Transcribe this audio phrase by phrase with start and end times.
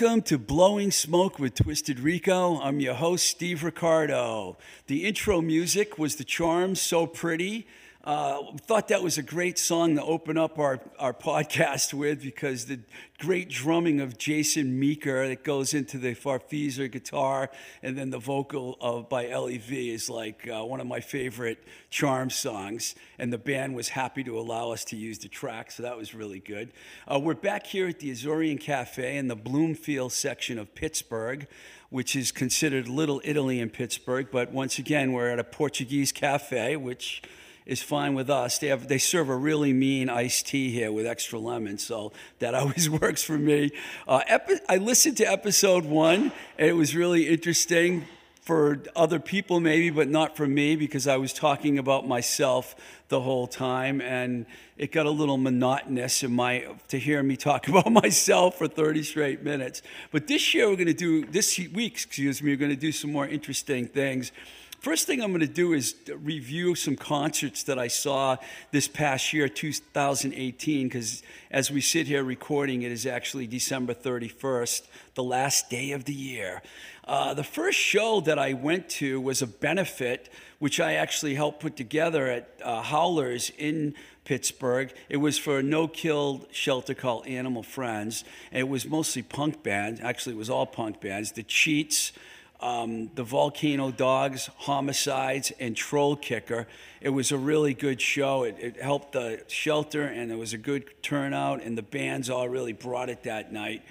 [0.00, 2.60] Welcome to Blowing Smoke with Twisted Rico.
[2.60, 4.56] I'm your host, Steve Ricardo.
[4.86, 7.66] The intro music was The Charms, So Pretty.
[8.08, 12.64] Uh, thought that was a great song to open up our, our podcast with because
[12.64, 12.80] the
[13.18, 17.50] great drumming of Jason Meeker that goes into the Farfisa guitar
[17.82, 22.30] and then the vocal of, by LEV is like uh, one of my favorite Charm
[22.30, 22.94] songs.
[23.18, 26.14] And the band was happy to allow us to use the track, so that was
[26.14, 26.72] really good.
[27.06, 31.46] Uh, we're back here at the Azorean Cafe in the Bloomfield section of Pittsburgh
[31.90, 34.28] which is considered Little Italy in Pittsburgh.
[34.30, 37.22] But once again, we're at a Portuguese cafe, which
[37.68, 38.58] is fine with us.
[38.58, 42.54] They have they serve a really mean iced tea here with extra lemon, so that
[42.56, 43.70] always works for me.
[44.08, 48.06] Uh, epi- I listened to episode one, and it was really interesting
[48.40, 52.74] for other people maybe, but not for me because I was talking about myself
[53.10, 54.46] the whole time, and
[54.78, 59.02] it got a little monotonous in my to hear me talk about myself for 30
[59.02, 59.82] straight minutes.
[60.10, 62.92] But this year we're going to do this week, excuse me, we're going to do
[62.92, 64.32] some more interesting things.
[64.80, 68.36] First thing I'm going to do is review some concerts that I saw
[68.70, 74.86] this past year, 2018, because as we sit here recording, it is actually December 31st,
[75.14, 76.62] the last day of the year.
[77.08, 80.28] Uh, the first show that I went to was a benefit,
[80.60, 84.92] which I actually helped put together at uh, Howlers in Pittsburgh.
[85.08, 88.22] It was for a no-kill shelter called Animal Friends.
[88.52, 90.00] And it was mostly punk bands.
[90.00, 91.32] Actually, it was all punk bands.
[91.32, 92.12] The Cheats,
[92.60, 96.66] um, the Volcano Dogs, Homicides, and Troll Kicker.
[97.00, 98.42] It was a really good show.
[98.42, 102.48] It, it helped the shelter, and it was a good turnout, and the bands all
[102.48, 103.82] really brought it that night.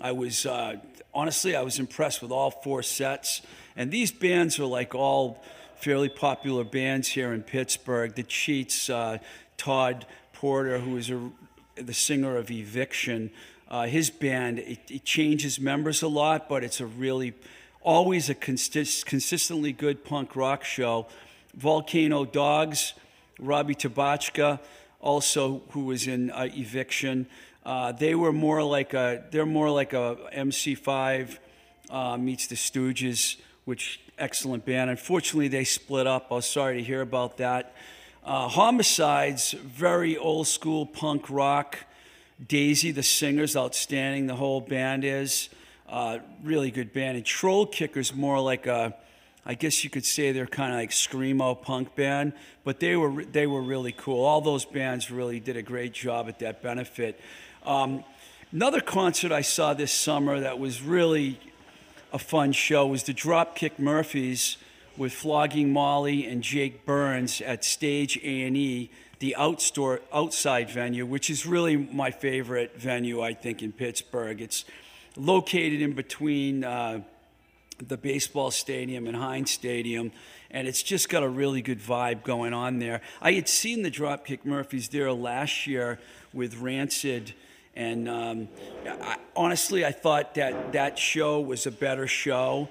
[0.00, 0.76] I was, uh,
[1.14, 3.42] honestly, I was impressed with all four sets.
[3.76, 5.42] And these bands are like all
[5.76, 8.14] fairly popular bands here in Pittsburgh.
[8.14, 9.18] The Cheats, uh,
[9.56, 11.30] Todd Porter, who is a,
[11.76, 13.30] the singer of Eviction,
[13.68, 17.34] uh, his band, it, it changes members a lot, but it's a really
[17.82, 21.06] always a consist- consistently good punk rock show.
[21.54, 22.94] Volcano Dogs,
[23.38, 24.60] Robbie Tabachka,
[25.00, 27.26] also who was in uh, Eviction.
[27.64, 31.38] Uh, they were more like a they're more like a MC5
[31.90, 34.90] uh, meets the Stooges, which excellent band.
[34.90, 36.28] Unfortunately, they split up.
[36.30, 37.74] I was sorry to hear about that.
[38.24, 41.78] Uh, Homicides, very old school punk rock.
[42.46, 44.26] Daisy, the singer's outstanding.
[44.26, 45.48] The whole band is
[45.88, 47.16] uh, really good band.
[47.16, 48.94] And Troll Kicker's more like a,
[49.46, 52.34] I guess you could say they're kind of like screamo punk band,
[52.64, 54.24] but they were they were really cool.
[54.24, 57.18] All those bands really did a great job at that benefit.
[57.64, 58.04] Um,
[58.52, 61.40] another concert I saw this summer that was really
[62.12, 64.56] a fun show was the Dropkick Murphys
[64.96, 71.46] with Flogging Molly and Jake Burns at Stage A&E, the outdoor outside venue, which is
[71.46, 74.40] really my favorite venue I think in Pittsburgh.
[74.40, 74.64] It's
[75.18, 77.02] located in between uh,
[77.86, 80.12] the baseball stadium and Heinz Stadium,
[80.50, 83.00] and it's just got a really good vibe going on there.
[83.20, 85.98] I had seen the Dropkick Murphys there last year
[86.32, 87.34] with Rancid.
[87.76, 88.48] And um,
[88.86, 92.68] I, honestly, I thought that that show was a better show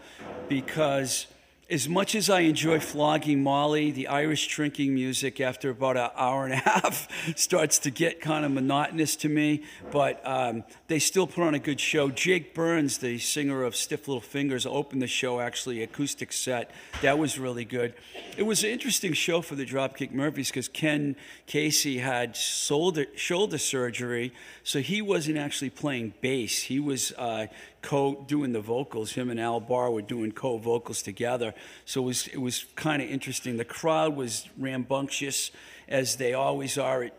[0.49, 1.27] because
[1.69, 6.45] as much as I enjoy flogging Molly, the Irish drinking music after about an hour
[6.45, 9.63] and a half starts to get kind of monotonous to me.
[9.91, 12.09] But um, they still put on a good show.
[12.09, 16.71] Jake Burns, the singer of Stiff Little Fingers, opened the show actually acoustic set.
[17.01, 17.93] That was really good.
[18.37, 21.17] It was an interesting show for the Dropkick Murphys because Ken
[21.47, 24.31] Casey had shoulder shoulder surgery,
[24.63, 26.63] so he wasn't actually playing bass.
[26.63, 27.47] He was uh,
[27.87, 29.13] co doing the vocals.
[29.13, 31.53] Him and Al Barr were doing co vocals together.
[31.85, 33.55] So it was it was kind of interesting.
[33.55, 35.51] The crowd was rambunctious,
[35.87, 37.13] as they always are at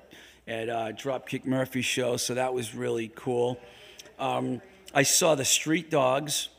[0.47, 2.19] at uh, Dropkick Murphy show.
[2.19, 3.59] So that was really cool.
[4.19, 4.61] Um,
[4.93, 6.50] I saw the Street Dogs,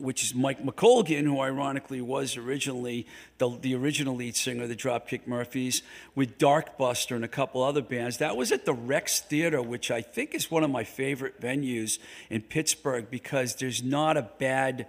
[0.00, 3.06] which is Mike McColgan, who ironically was originally
[3.38, 5.82] the, the original lead singer of the Dropkick Murphys,
[6.14, 8.18] with Darkbuster and a couple other bands.
[8.18, 11.98] That was at the Rex Theater, which I think is one of my favorite venues
[12.28, 14.86] in Pittsburgh because there's not a bad,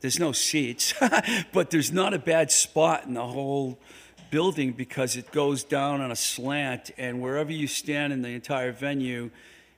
[0.00, 0.94] there's no seats,
[1.52, 3.78] but there's not a bad spot in the whole
[4.30, 8.72] building because it goes down on a slant, and wherever you stand in the entire
[8.72, 9.30] venue,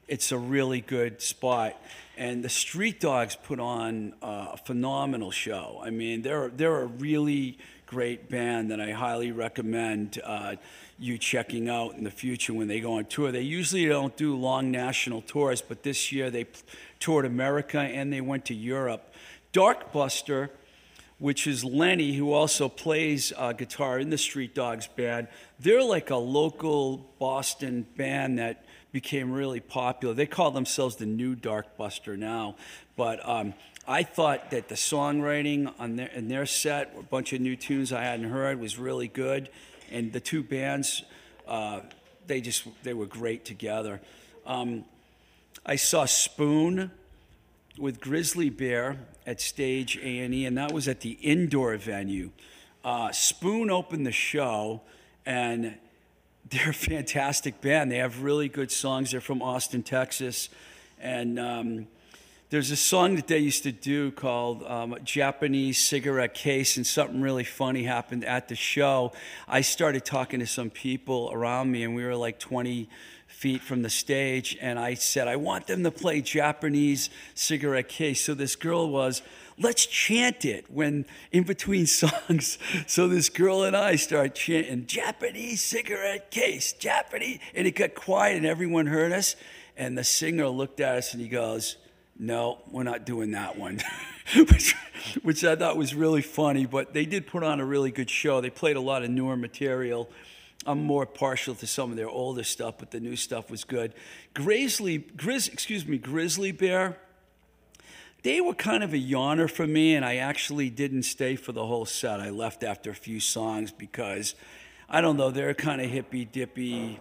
[0.08, 1.80] it's a really good spot.
[2.16, 5.80] And the Street Dogs put on uh, a phenomenal show.
[5.82, 10.56] I mean, they're they're a really great band that I highly recommend uh,
[10.98, 13.30] you checking out in the future when they go on tour.
[13.30, 16.46] They usually don't do long national tours, but this year they
[16.98, 19.12] toured America and they went to Europe.
[19.52, 20.50] Darkbuster,
[21.18, 25.28] which is Lenny, who also plays uh, guitar in the Street Dogs band,
[25.60, 30.14] they're like a local Boston band that became really popular.
[30.14, 32.56] They call themselves the New Darkbuster now,
[32.96, 33.54] but um,
[33.86, 37.92] I thought that the songwriting on their in their set, a bunch of new tunes
[37.92, 39.48] I hadn't heard, was really good,
[39.90, 41.04] and the two bands,
[41.46, 41.80] uh,
[42.26, 44.00] they just they were great together.
[44.44, 44.84] Um,
[45.64, 46.90] I saw Spoon
[47.78, 52.30] with Grizzly Bear at Stage A and E, and that was at the indoor venue.
[52.84, 54.80] Uh, Spoon opened the show,
[55.24, 55.76] and
[56.50, 57.90] they're a fantastic band.
[57.90, 59.10] They have really good songs.
[59.10, 60.48] They're from Austin, Texas,
[61.00, 61.86] and um,
[62.50, 67.20] there's a song that they used to do called um, Japanese Cigarette Case, and something
[67.20, 69.12] really funny happened at the show.
[69.48, 72.88] I started talking to some people around me, and we were like 20
[73.26, 78.24] feet from the stage, and I said, I want them to play Japanese Cigarette Case.
[78.24, 79.22] So this girl was,
[79.58, 82.58] let's chant it when in between songs.
[82.86, 88.36] So this girl and I start chanting Japanese cigarette case, Japanese, and it got quiet
[88.36, 89.36] and everyone heard us.
[89.76, 91.76] And the singer looked at us and he goes,
[92.18, 93.80] No, we're not doing that one.
[94.34, 94.74] which,
[95.22, 98.40] which I thought was really funny, but they did put on a really good show.
[98.40, 100.08] They played a lot of newer material.
[100.64, 103.94] I'm more partial to some of their older stuff, but the new stuff was good.
[104.34, 106.96] Grizzly, Grizz, excuse me, Grizzly Bear
[108.26, 111.64] they were kind of a yawner for me, and I actually didn't stay for the
[111.64, 112.18] whole set.
[112.18, 114.34] I left after a few songs because
[114.88, 116.98] I don't know, they're kind of hippy dippy.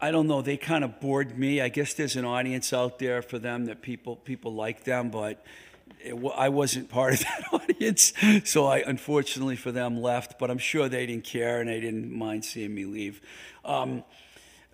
[0.00, 1.60] I don't know, they kind of bored me.
[1.60, 5.44] I guess there's an audience out there for them that people people like them, but
[5.98, 8.12] it, I wasn't part of that audience,
[8.44, 10.38] so I unfortunately for them left.
[10.38, 13.20] But I'm sure they didn't care and they didn't mind seeing me leave.
[13.64, 14.04] Um,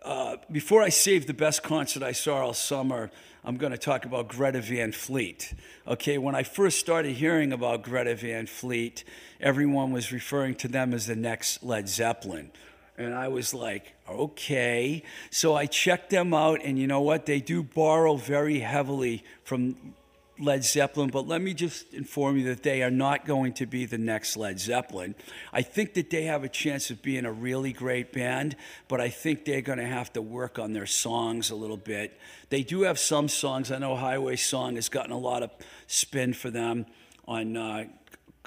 [0.04, 3.10] uh, before I save the best concert I saw all summer,
[3.44, 5.54] I'm going to talk about Greta Van Fleet.
[5.87, 9.04] Okay, when I first started hearing about Greta Van Fleet,
[9.40, 12.50] everyone was referring to them as the next Led Zeppelin.
[12.99, 15.02] And I was like, okay.
[15.31, 17.26] So I checked them out, and you know what?
[17.26, 19.94] They do borrow very heavily from
[20.38, 23.84] Led Zeppelin, but let me just inform you that they are not going to be
[23.84, 25.14] the next Led Zeppelin.
[25.52, 28.56] I think that they have a chance of being a really great band,
[28.88, 32.19] but I think they're going to have to work on their songs a little bit.
[32.49, 33.70] They do have some songs.
[33.70, 35.50] I know Highway Song has gotten a lot of
[35.87, 36.87] spin for them
[37.29, 37.56] on.
[37.56, 37.84] Uh,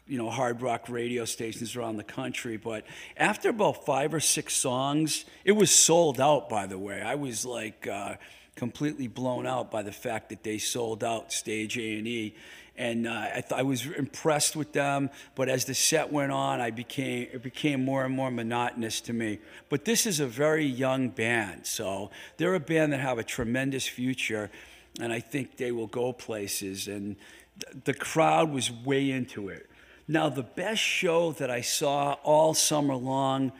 [0.07, 2.57] you know, hard rock radio stations around the country.
[2.57, 2.85] But
[3.17, 7.01] after about five or six songs, it was sold out, by the way.
[7.01, 8.15] I was like, uh,
[8.55, 12.35] completely blown out by the fact that they sold out stage A and E.
[12.77, 16.59] And uh, I, th- I was impressed with them, but as the set went on,
[16.59, 19.39] I became it became more and more monotonous to me.
[19.69, 23.87] But this is a very young band, so they're a band that have a tremendous
[23.87, 24.51] future,
[24.99, 26.89] and I think they will go places.
[26.89, 27.15] And
[27.63, 29.69] th- the crowd was way into it.
[30.07, 33.53] Now, the best show that I saw all summer long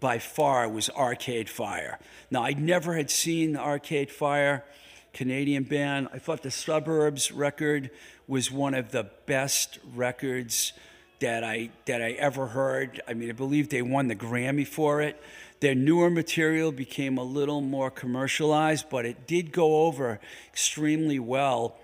[0.00, 1.98] by far was Arcade Fire.
[2.30, 4.64] Now, I never had seen Arcade Fire,
[5.12, 6.08] Canadian band.
[6.12, 7.90] I thought the Suburbs record
[8.28, 10.72] was one of the best records
[11.20, 13.00] that I that I ever heard.
[13.08, 15.20] I mean, I believe they won the Grammy for it.
[15.60, 21.76] Their newer material became a little more commercialized, but it did go over extremely well.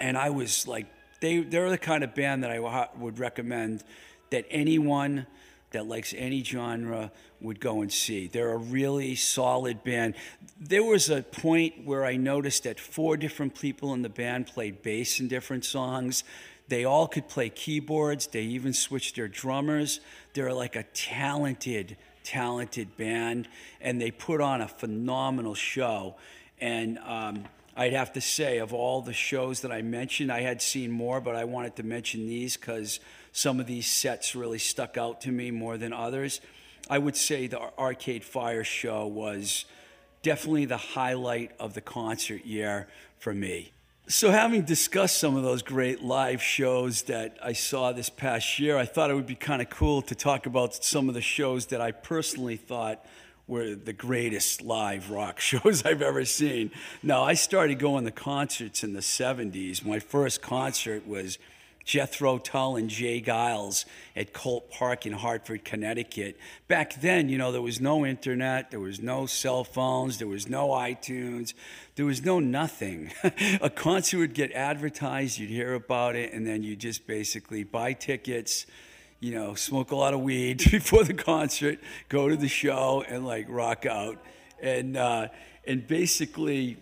[0.00, 0.86] And I was like,
[1.20, 3.84] they they're the kind of band that I would recommend
[4.30, 5.26] that anyone
[5.76, 8.28] that likes any genre would go and see.
[8.28, 10.14] They're a really solid band.
[10.58, 14.80] There was a point where I noticed that four different people in the band played
[14.80, 16.24] bass in different songs.
[16.68, 18.26] They all could play keyboards.
[18.26, 20.00] They even switched their drummers.
[20.32, 23.46] They're like a talented, talented band,
[23.82, 26.16] and they put on a phenomenal show.
[26.58, 27.44] And um,
[27.76, 31.20] I'd have to say, of all the shows that I mentioned, I had seen more,
[31.20, 32.98] but I wanted to mention these because
[33.36, 36.40] some of these sets really stuck out to me more than others.
[36.88, 39.66] I would say the Arcade Fire show was
[40.22, 42.88] definitely the highlight of the concert year
[43.18, 43.72] for me.
[44.08, 48.78] So, having discussed some of those great live shows that I saw this past year,
[48.78, 51.66] I thought it would be kind of cool to talk about some of the shows
[51.66, 53.04] that I personally thought
[53.46, 56.70] were the greatest live rock shows I've ever seen.
[57.02, 59.84] Now, I started going to concerts in the 70s.
[59.84, 61.38] My first concert was
[61.86, 63.22] Jethro Tull and J.
[63.22, 63.84] Geils
[64.16, 66.36] at Colt Park in Hartford, Connecticut.
[66.66, 70.48] Back then, you know, there was no internet, there was no cell phones, there was
[70.48, 71.54] no iTunes,
[71.94, 73.12] there was no nothing.
[73.62, 77.92] a concert would get advertised, you'd hear about it, and then you just basically buy
[77.92, 78.66] tickets
[79.18, 81.78] you know, smoke a lot of weed before the concert,
[82.10, 84.18] go to the show, and like rock out.
[84.60, 85.28] And uh,
[85.66, 86.76] and basically,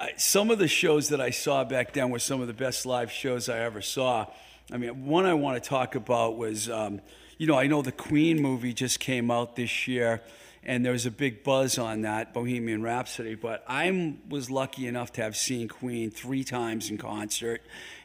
[0.00, 2.86] I, some of the shows that I saw back then were some of the best
[2.86, 4.26] live shows I ever saw.
[4.72, 7.02] I mean, one I want to talk about was, um,
[7.36, 10.22] you know, I know the Queen movie just came out this year,
[10.64, 13.34] and there was a big buzz on that, Bohemian Rhapsody.
[13.34, 17.60] But I was lucky enough to have seen Queen three times in concert,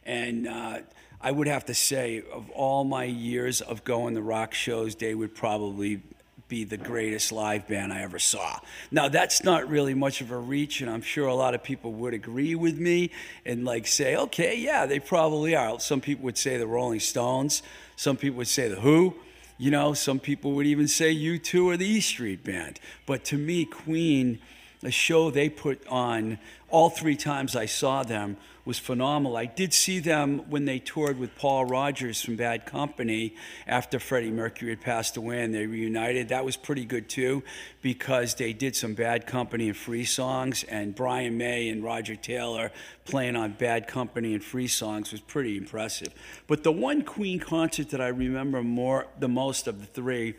[0.06, 0.80] and uh,
[1.22, 5.16] I would have to say, of all my years of going to rock shows, they
[5.16, 6.02] would probably
[6.48, 8.60] be the greatest live band I ever saw.
[8.92, 11.92] Now, that's not really much of a reach, and I'm sure a lot of people
[11.94, 13.12] would agree with me
[13.46, 15.80] and like say, okay, yeah, they probably are.
[15.80, 17.64] Some people would say the Rolling Stones,
[17.96, 19.16] some people would say the Who.
[19.58, 22.80] You know, some people would even say U2 or the E Street Band.
[23.06, 24.40] But to me, Queen,
[24.82, 26.38] the show they put on
[26.70, 28.36] all three times I saw them
[28.66, 29.38] was phenomenal.
[29.38, 33.36] I did see them when they toured with Paul Rodgers from Bad Company
[33.68, 36.30] after Freddie Mercury had passed away and they reunited.
[36.30, 37.44] That was pretty good too
[37.84, 42.72] because they did some Bad Company and Free songs, and Brian May and Roger Taylor
[43.06, 46.12] playing on Bad Company and Free songs was pretty impressive.
[46.48, 50.36] But the one Queen concert that I remember more the most of the three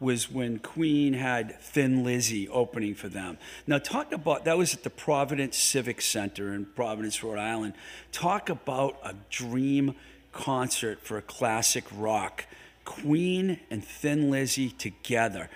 [0.00, 3.36] was when Queen had Thin Lizzy opening for them.
[3.66, 7.74] Now, talk about that was at the Providence Civic Center in Providence, Rhode Island.
[8.10, 9.94] Talk about a dream
[10.32, 12.46] concert for a classic rock.
[12.86, 15.50] Queen and Thin Lizzy together.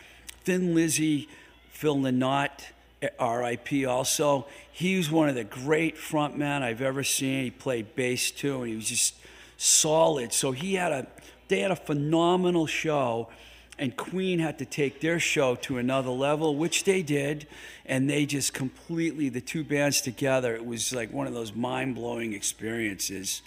[0.44, 1.26] Thin Lizzy,
[1.70, 2.70] Phil Lynott,
[3.18, 4.46] RIP also.
[4.70, 7.44] He was one of the great frontmen I've ever seen.
[7.44, 9.14] He played bass too, and he was just
[9.56, 10.32] solid.
[10.32, 11.06] So he had a
[11.48, 13.28] they had a phenomenal show
[13.78, 17.46] and Queen had to take their show to another level, which they did,
[17.84, 20.54] and they just completely the two bands together.
[20.54, 23.42] It was like one of those mind blowing experiences.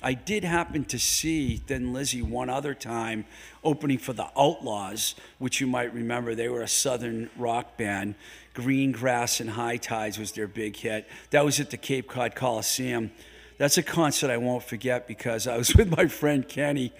[0.00, 3.24] I did happen to see Thin Lizzy one other time
[3.64, 6.34] opening for the Outlaws, which you might remember.
[6.34, 8.14] They were a southern rock band.
[8.54, 11.08] Green Grass and High Tides was their big hit.
[11.30, 13.10] That was at the Cape Cod Coliseum.
[13.56, 16.92] That's a concert I won't forget because I was with my friend Kenny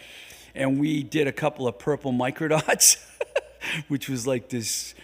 [0.58, 3.02] and we did a couple of purple microdots,
[3.88, 4.94] which was like this.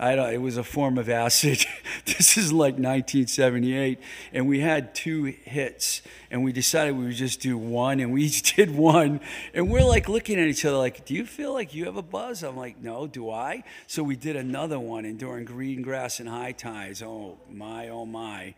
[0.00, 0.32] I don't.
[0.32, 1.66] It was a form of acid.
[2.06, 4.00] this is like 1978,
[4.32, 6.00] and we had two hits,
[6.30, 9.20] and we decided we would just do one, and we each did one,
[9.52, 12.02] and we're like looking at each other like, "Do you feel like you have a
[12.02, 16.20] buzz?" I'm like, "No, do I?" So we did another one, and during green grass
[16.20, 18.54] and high tides, oh my, oh my,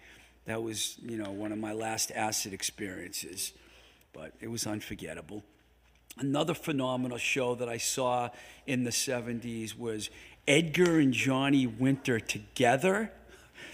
[0.46, 3.52] that was you know one of my last acid experiences,
[4.12, 5.42] but it was unforgettable.
[6.18, 8.30] Another phenomenal show that I saw
[8.66, 10.10] in the 70s was
[10.46, 13.10] Edgar and Johnny Winter together.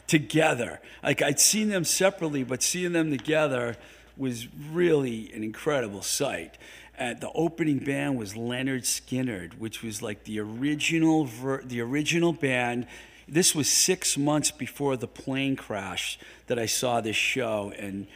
[0.07, 0.81] Together.
[1.03, 3.77] Like I'd seen them separately, but seeing them together
[4.17, 6.57] was really an incredible sight.
[6.99, 12.33] Uh, the opening band was Lynyrd Skynyrd, which was like the original ver- the original
[12.33, 12.87] band.
[13.27, 18.07] This was six months before the plane crash that I saw this show, and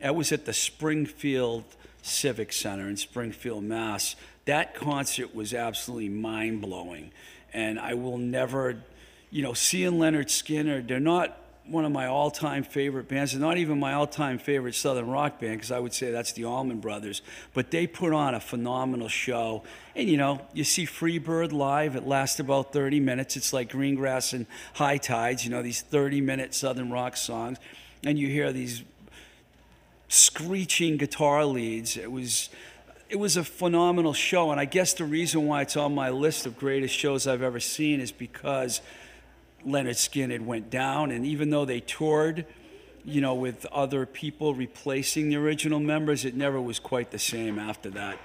[0.00, 1.64] that was at the Springfield
[2.08, 4.16] Civic Center in Springfield, Mass.
[4.46, 7.12] That concert was absolutely mind blowing.
[7.52, 8.82] And I will never,
[9.30, 11.38] you know, seeing Lynyrd Skynyrd, they're not
[11.70, 13.32] one of my all time favorite bands.
[13.32, 16.32] They're not even my all time favorite Southern rock band, because I would say that's
[16.32, 17.22] the Allman Brothers.
[17.54, 19.64] But they put on a phenomenal show.
[19.94, 23.36] And, you know, you see Freebird live, it lasts about 30 minutes.
[23.36, 27.58] It's like Greengrass and High Tides, you know, these 30 minute Southern rock songs.
[28.04, 28.82] And you hear these
[30.08, 31.96] screeching guitar leads.
[31.96, 32.50] It was
[33.08, 36.44] it was a phenomenal show, and I guess the reason why it's on my list
[36.44, 38.82] of greatest shows I've ever seen is because
[39.66, 42.44] Lynyrd Skynyrd went down, and even though they toured,
[43.06, 47.58] you know, with other people replacing the original members, it never was quite the same
[47.58, 48.18] after that.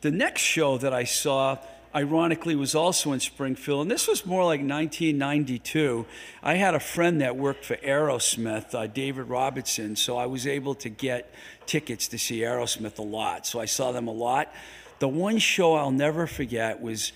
[0.00, 1.58] The next show that I saw
[1.94, 6.06] ironically was also in Springfield, and this was more like 1992.
[6.42, 10.74] I had a friend that worked for Aerosmith, uh, David Robertson, so I was able
[10.76, 11.32] to get
[11.66, 13.46] tickets to see Aerosmith a lot.
[13.46, 14.52] So I saw them a lot.
[14.98, 17.12] The one show I'll never forget was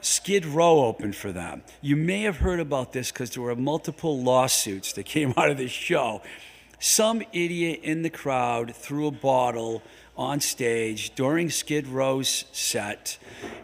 [0.00, 1.62] Skid Row opened for them.
[1.80, 5.58] You may have heard about this because there were multiple lawsuits that came out of
[5.58, 6.22] this show.
[6.78, 9.82] some idiot in the crowd threw a bottle
[10.16, 13.18] on stage during Skid Row's set,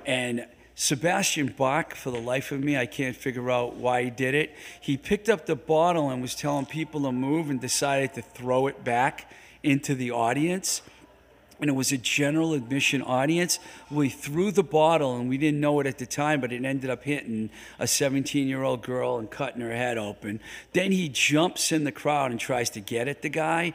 [0.07, 4.35] and Sebastian Bach, for the life of me, I can't figure out why he did
[4.35, 4.55] it.
[4.81, 8.67] He picked up the bottle and was telling people to move and decided to throw
[8.67, 9.31] it back
[9.63, 10.83] into the audience.
[11.61, 13.61] And it was a general admission audience.
[13.91, 16.91] We threw the bottle, and we didn't know it at the time, but it ended
[16.91, 20.41] up hitting a 17 year old girl and cutting her head open.
[20.73, 23.75] Then he jumps in the crowd and tries to get at the guy.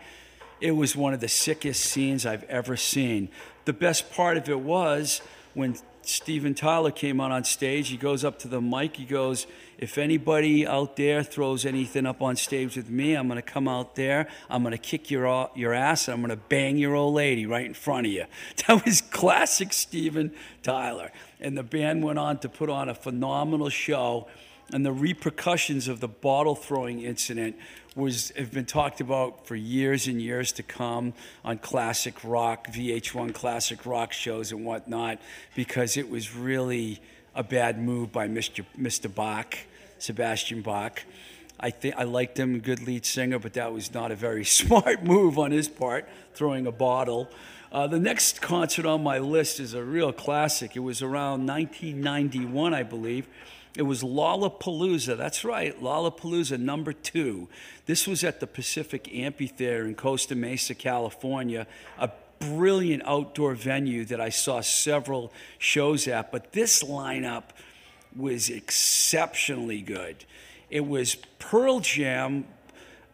[0.60, 3.30] It was one of the sickest scenes I've ever seen.
[3.66, 5.22] The best part of it was
[5.54, 7.90] when Steven Tyler came out on stage.
[7.90, 8.96] He goes up to the mic.
[8.96, 9.46] He goes,
[9.78, 13.68] If anybody out there throws anything up on stage with me, I'm going to come
[13.68, 14.30] out there.
[14.50, 17.46] I'm going to kick your, your ass and I'm going to bang your old lady
[17.46, 18.26] right in front of you.
[18.68, 20.34] That was classic Steven
[20.64, 21.12] Tyler.
[21.40, 24.28] And the band went on to put on a phenomenal show.
[24.74, 27.56] And the repercussions of the bottle throwing incident
[27.98, 31.14] was have been talked about for years and years to come
[31.44, 35.20] on classic rock, VH1 classic rock shows and whatnot,
[35.56, 37.02] because it was really
[37.36, 38.64] a bad move by Mr.
[38.80, 39.14] Mr.
[39.14, 39.58] Bach,
[40.00, 41.04] Sebastian Bach.
[41.60, 45.04] I think I liked him, good lead singer, but that was not a very smart
[45.04, 47.30] move on his part, throwing a bottle.
[47.72, 50.76] Uh, the next concert on my list is a real classic.
[50.76, 53.28] It was around 1991, I believe.
[53.78, 55.16] It was Lollapalooza.
[55.16, 57.48] That's right, Lollapalooza number two.
[57.86, 61.68] This was at the Pacific Amphitheater in Costa Mesa, California,
[62.00, 66.32] a brilliant outdoor venue that I saw several shows at.
[66.32, 67.44] But this lineup
[68.16, 70.26] was exceptionally good.
[70.72, 72.46] It was Pearl Jam.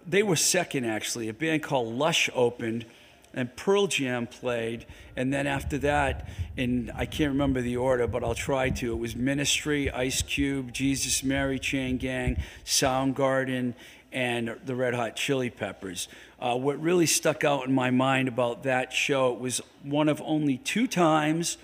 [0.08, 1.28] They were second, actually.
[1.28, 2.86] A band called Lush opened
[3.34, 4.86] and Pearl Jam played,
[5.16, 8.94] and then after that, and I can't remember the order, but I'll try to.
[8.94, 13.74] It was Ministry, Ice Cube, Jesus, Mary Chain Gang, Soundgarden,
[14.12, 16.08] and the Red Hot Chili Peppers.
[16.40, 20.22] Uh, what really stuck out in my mind about that show it was one of
[20.24, 21.58] only two times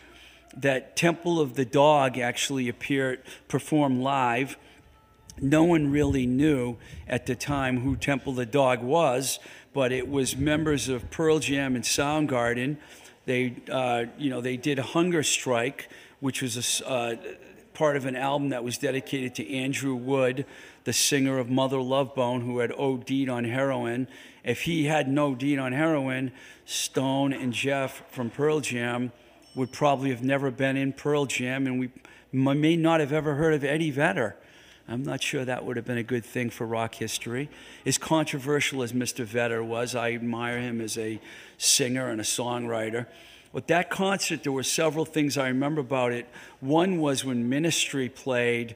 [0.57, 4.57] that Temple of the Dog actually appeared performed live.
[5.39, 9.39] No one really knew at the time who Temple the Dog was
[9.73, 12.77] but it was members of Pearl Jam and Soundgarden.
[13.25, 17.15] They, uh, you know, they did Hunger Strike, which was a, uh,
[17.73, 20.45] part of an album that was dedicated to Andrew Wood,
[20.83, 24.07] the singer of Mother Love Bone, who had OD'd on heroin.
[24.43, 26.31] If he hadn't OD'd on heroin,
[26.65, 29.11] Stone and Jeff from Pearl Jam
[29.55, 31.89] would probably have never been in Pearl Jam, and we
[32.31, 34.35] may not have ever heard of Eddie Vedder.
[34.89, 37.47] I'm not sure that would have been a good thing for rock history.
[37.85, 39.23] As controversial as Mr.
[39.23, 41.19] Vedder was, I admire him as a
[41.59, 43.05] singer and a songwriter.
[43.53, 46.27] With that concert, there were several things I remember about it.
[46.59, 48.75] One was when Ministry played,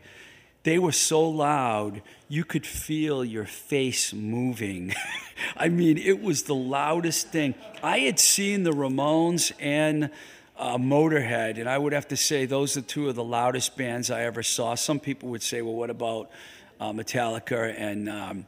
[0.61, 4.93] they were so loud, you could feel your face moving.
[5.57, 7.55] I mean, it was the loudest thing.
[7.81, 10.11] I had seen the Ramones and
[10.57, 14.11] uh, Motorhead, and I would have to say those are two of the loudest bands
[14.11, 14.75] I ever saw.
[14.75, 16.29] Some people would say, well, what about
[16.79, 18.47] uh, Metallica and um,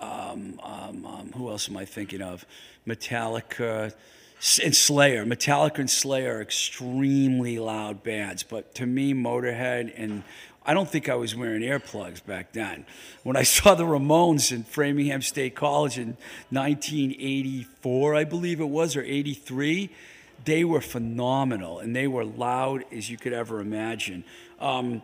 [0.00, 2.44] um, um, um who else am I thinking of?
[2.86, 3.94] Metallica
[4.62, 5.24] and Slayer.
[5.24, 10.24] Metallica and Slayer are extremely loud bands, but to me, Motorhead and
[10.64, 12.86] I don't think I was wearing earplugs back then.
[13.24, 16.16] When I saw the Ramones in Framingham State College in
[16.50, 19.90] 1984, I believe it was, or 83,
[20.44, 24.24] they were phenomenal and they were loud as you could ever imagine.
[24.60, 25.02] Um,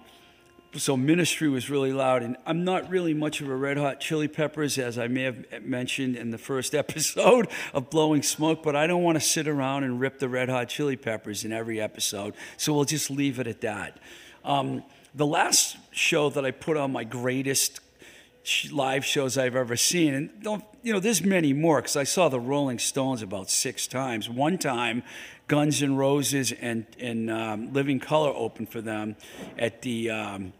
[0.76, 4.28] so ministry was really loud, and I'm not really much of a Red Hot Chili
[4.28, 8.62] Peppers, as I may have mentioned in the first episode of Blowing Smoke.
[8.62, 11.52] But I don't want to sit around and rip the Red Hot Chili Peppers in
[11.52, 13.98] every episode, so we'll just leave it at that.
[14.44, 17.80] Um, the last show that I put on my greatest
[18.70, 20.14] live shows I've ever seen.
[20.14, 23.86] And don't, you know, there's many more because I saw the Rolling Stones about six
[23.86, 24.28] times.
[24.28, 25.02] One time,
[25.48, 29.16] Guns N' Roses and, and um, Living Colour opened for them
[29.58, 30.52] at the um,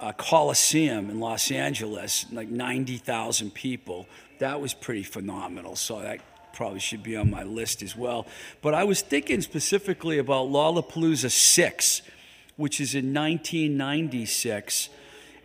[0.00, 4.06] uh, Coliseum in Los Angeles, like 90,000 people.
[4.38, 5.76] That was pretty phenomenal.
[5.76, 6.20] So that
[6.52, 8.26] probably should be on my list as well.
[8.60, 12.02] But I was thinking specifically about Lollapalooza 6,
[12.56, 14.88] which is in 1996.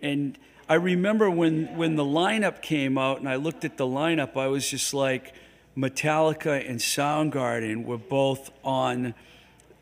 [0.01, 0.37] And
[0.69, 4.47] I remember when, when the lineup came out and I looked at the lineup, I
[4.47, 5.33] was just like,
[5.77, 9.13] Metallica and Soundgarden were both on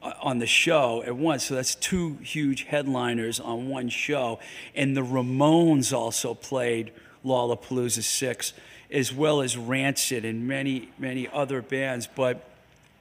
[0.06, 1.46] uh, on the show at once.
[1.46, 4.40] So that's two huge headliners on one show.
[4.76, 6.92] And the Ramones also played
[7.26, 8.54] Lollapalooza 6,
[8.92, 12.08] as well as Rancid and many, many other bands.
[12.14, 12.48] But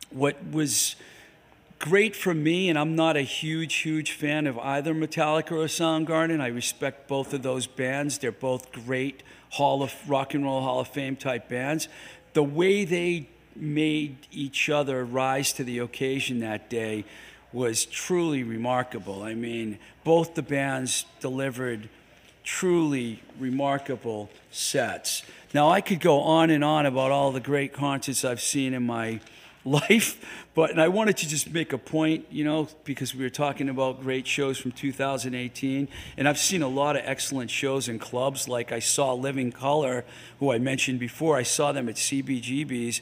[0.08, 0.96] what was
[1.78, 6.40] great for me, and I'm not a huge, huge fan of either Metallica or Soundgarden.
[6.40, 8.18] I respect both of those bands.
[8.18, 11.88] They're both great Hall of Rock and Roll Hall of Fame type bands.
[12.32, 17.04] The way they made each other rise to the occasion that day
[17.52, 19.22] was truly remarkable.
[19.22, 21.88] I mean, both the bands delivered
[22.42, 25.22] truly remarkable sets.
[25.54, 28.84] Now, I could go on and on about all the great concerts I've seen in
[28.84, 29.20] my
[29.64, 33.30] life, but and I wanted to just make a point, you know, because we were
[33.30, 37.98] talking about great shows from 2018, and I've seen a lot of excellent shows in
[37.98, 38.48] clubs.
[38.48, 40.04] Like I saw Living Color,
[40.38, 41.36] who I mentioned before.
[41.36, 43.00] I saw them at CBGB's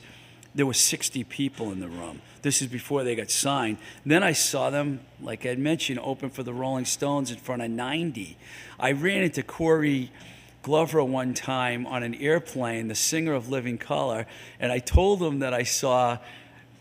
[0.55, 2.21] there were 60 people in the room.
[2.43, 3.79] This is before they got signed.
[4.05, 7.71] Then I saw them, like I mentioned, open for the Rolling Stones in front of
[7.71, 8.37] 90.
[8.79, 10.11] I ran into Corey
[10.63, 14.27] Glover one time on an airplane, the singer of Living Color,
[14.61, 16.19] and I told him that I saw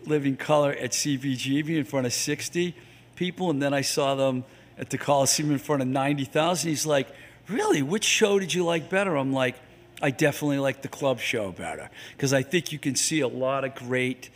[0.06, 2.74] Living Color at CBGB in front of 60
[3.16, 4.44] people, and then I saw them
[4.78, 6.68] at the Coliseum in front of 90,000.
[6.68, 7.08] He's like,
[7.48, 7.82] Really?
[7.82, 9.16] Which show did you like better?
[9.16, 9.56] I'm like,
[10.00, 13.64] I definitely like the club show better because I think you can see a lot
[13.64, 14.30] of great,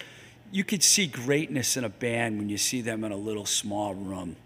[0.52, 3.94] you can see greatness in a band when you see them in a little small
[3.94, 4.36] room.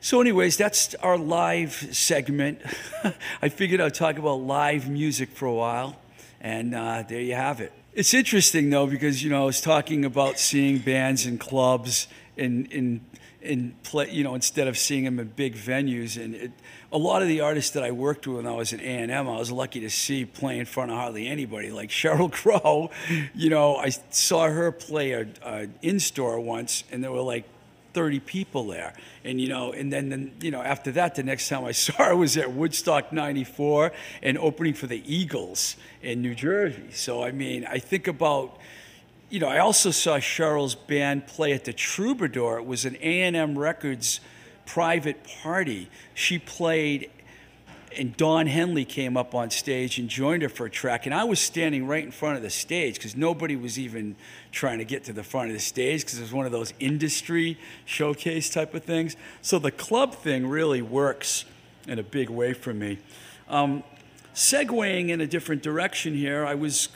[0.00, 2.60] So, anyways, that's our live segment.
[3.42, 5.96] I figured I'd talk about live music for a while,
[6.40, 7.72] and uh, there you have it.
[7.96, 12.66] It's interesting though because you know I was talking about seeing bands in clubs in
[12.66, 13.00] in
[13.40, 16.22] in play, you know, instead of seeing them in big venues.
[16.22, 16.52] And it,
[16.92, 19.22] a lot of the artists that I worked with when I was at A&M, I
[19.22, 21.70] was lucky to see play in front of hardly anybody.
[21.70, 22.90] Like Sheryl Crow,
[23.34, 27.48] you know, I saw her play a, a in-store once, and there were like
[27.96, 28.92] 30 people there.
[29.24, 31.94] And, you know, and then, then, you know, after that, the next time I saw
[31.94, 33.90] her was at Woodstock 94
[34.22, 36.90] and opening for the Eagles in New Jersey.
[36.92, 38.58] So, I mean, I think about
[39.28, 42.58] you know, I also saw Sheryl's band play at the Troubadour.
[42.58, 44.20] It was an A&M Records
[44.66, 45.88] private party.
[46.14, 47.10] She played,
[47.96, 51.06] and Don Henley came up on stage and joined her for a track.
[51.06, 54.16] And I was standing right in front of the stage because nobody was even
[54.52, 56.72] trying to get to the front of the stage because it was one of those
[56.80, 59.16] industry showcase type of things.
[59.42, 61.44] So the club thing really works
[61.86, 62.98] in a big way for me.
[63.48, 63.82] Um,
[64.34, 66.88] segueing in a different direction here, I was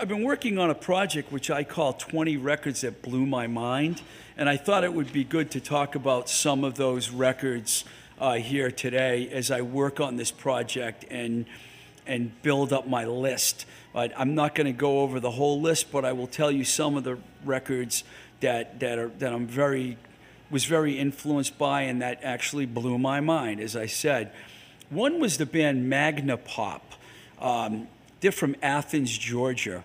[0.00, 4.02] I've been working on a project which I call 20 Records That Blew My Mind,
[4.36, 7.84] and I thought it would be good to talk about some of those records
[8.20, 11.46] uh, here today as I work on this project and,
[12.06, 13.66] and build up my list.
[13.94, 16.96] I'm not going to go over the whole list, but I will tell you some
[16.96, 18.04] of the records
[18.40, 19.98] that, that, are, that I'm very,
[20.50, 24.32] was very influenced by and that actually blew my mind, as I said.
[24.90, 26.80] One was the band Magnapop.
[27.40, 27.88] Um,
[28.20, 29.84] they're from Athens, Georgia.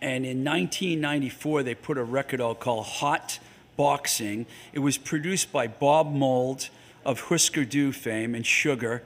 [0.00, 3.38] And in 1994, they put a record out called Hot
[3.76, 4.46] Boxing.
[4.72, 6.70] It was produced by Bob Mould
[7.04, 9.02] of Husker Du fame and Sugar,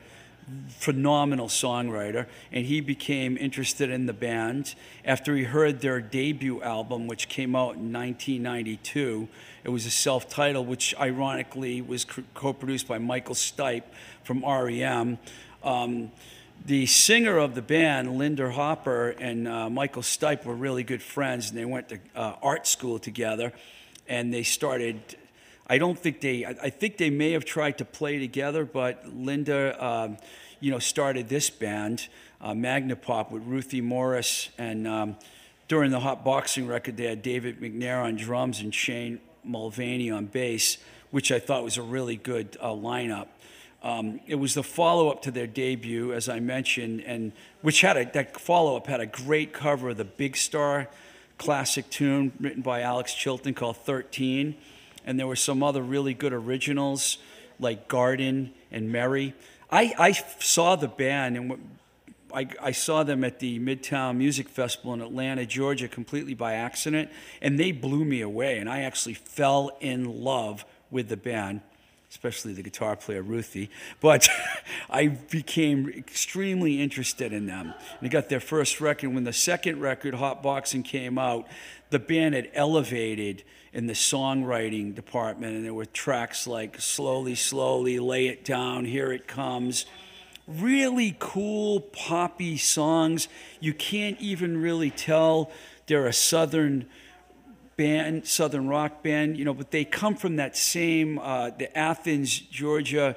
[0.69, 2.27] phenomenal songwriter.
[2.51, 4.75] And he became interested in the band
[5.05, 9.29] after he heard their debut album, which came out in 1992.
[9.65, 13.85] It was a self titled, which ironically was co produced by Michael Stipe
[14.25, 15.19] from REM.
[15.63, 16.11] Um,
[16.65, 21.51] the singer of the band, Linda Hopper, and uh, Michael Stipe were really good friends,
[21.51, 23.53] and they went to uh, art school together,
[24.09, 25.17] and they started.
[25.73, 26.45] I don't think they.
[26.45, 30.19] I think they may have tried to play together, but Linda, um,
[30.61, 32.09] you know, started this band,
[32.43, 35.17] uh, Magnapop, with Ruthie Morris, and um,
[35.69, 40.27] during the hot boxing record, they had David McNair on drums and Shane Mulvaney on
[40.27, 40.77] bass,
[41.11, 43.29] which I thought was a really good uh, lineup.
[43.83, 47.33] Um, it was the follow up to their debut, as I mentioned, and
[47.63, 50.89] which had a, that follow up had a great cover of the Big Star
[51.39, 54.55] classic tune written by Alex Chilton called 13.
[55.05, 57.19] And there were some other really good originals
[57.59, 59.35] like Garden and Mary.
[59.71, 61.59] I, I saw the band and
[62.35, 67.11] I, I, saw them at the Midtown Music Festival in Atlanta, Georgia, completely by accident,
[67.43, 68.59] and they blew me away.
[68.59, 71.61] And I actually fell in love with the band
[72.13, 73.71] especially the guitar player Ruthie.
[74.03, 74.29] But
[74.91, 77.73] I became extremely interested in them.
[78.03, 79.15] They got their first record.
[79.15, 81.49] When the second record, Hot Boxing, came out,
[81.89, 87.99] the band had elevated in the songwriting department, and there were tracks like Slowly, Slowly,
[87.99, 89.87] Lay It Down, Here It Comes.
[90.47, 93.29] Really cool, poppy songs.
[93.61, 95.51] You can't even really tell
[95.87, 96.87] they're a southern
[97.77, 102.39] band, Southern rock band, you know, but they come from that same, uh, the Athens,
[102.39, 103.17] Georgia,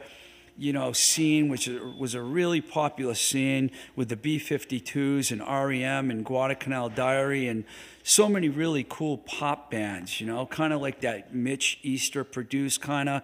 [0.57, 6.23] you know, scene, which was a really popular scene with the B-52s and REM and
[6.23, 7.65] Guadalcanal Diary and
[8.03, 12.81] so many really cool pop bands, you know, kind of like that Mitch Easter produced
[12.81, 13.21] kind of.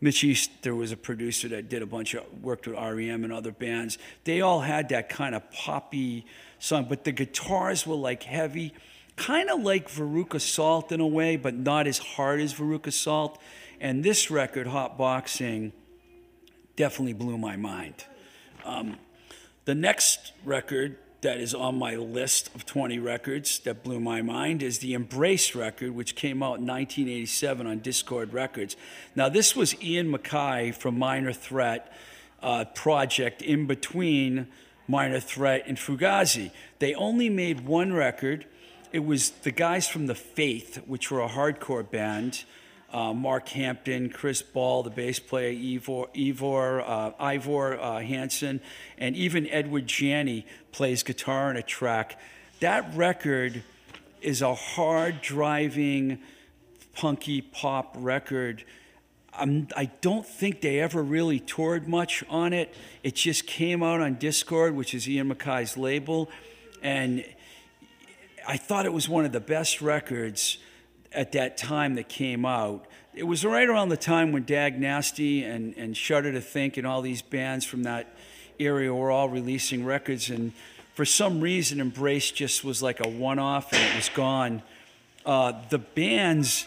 [0.00, 3.50] Mitch Easter was a producer that did a bunch of worked with REM and other
[3.50, 3.98] bands.
[4.22, 6.24] They all had that kind of poppy
[6.60, 8.74] song, but the guitars were like heavy,
[9.16, 13.40] kind of like Veruca Salt in a way, but not as hard as Veruca Salt.
[13.80, 15.72] And this record, Hot Boxing,
[16.78, 18.04] definitely blew my mind.
[18.64, 18.98] Um,
[19.64, 24.62] the next record that is on my list of 20 records that blew my mind
[24.62, 28.76] is the Embrace record, which came out in 1987 on Dischord Records.
[29.16, 31.92] Now, this was Ian MacKaye from Minor Threat
[32.40, 34.46] uh, project in between
[34.86, 36.52] Minor Threat and Fugazi.
[36.78, 38.46] They only made one record.
[38.92, 42.44] It was the guys from The Faith, which were a hardcore band
[42.92, 48.60] uh, Mark Hampton, Chris Ball, the bass player, Ivor, Ivor, uh, Ivor uh, Hanson,
[48.96, 52.18] and even Edward Janney plays guitar on a track.
[52.60, 53.62] That record
[54.20, 56.18] is a hard driving,
[56.94, 58.64] punky pop record.
[59.34, 62.74] I'm, I do not think they ever really toured much on it.
[63.02, 66.30] It just came out on Dischord, which is Ian MacKaye's label,
[66.82, 67.24] and
[68.46, 70.58] I thought it was one of the best records
[71.12, 72.86] at that time that came out.
[73.14, 76.86] It was right around the time when Dag Nasty and, and Shudder to Think and
[76.86, 78.14] all these bands from that
[78.60, 80.30] area were all releasing records.
[80.30, 80.52] And
[80.94, 84.62] for some reason, Embrace just was like a one off and it was gone.
[85.24, 86.66] Uh, the bands,